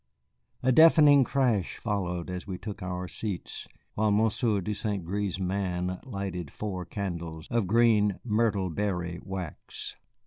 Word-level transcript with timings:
A 0.63 0.71
deafening 0.71 1.23
crash 1.23 1.77
followed 1.77 2.31
as 2.31 2.47
we 2.47 2.57
took 2.57 2.81
our 2.81 3.07
seats, 3.07 3.67
while 3.93 4.11
Monsieur 4.11 4.59
de 4.59 4.73
St. 4.73 5.05
Gré's 5.05 5.39
man 5.39 5.99
lighted 6.03 6.49
four 6.49 6.85
candles 6.85 7.47
of 7.51 7.67
green 7.67 8.19
myrtle 8.23 8.71
berry 8.71 9.19
wax. 9.21 9.95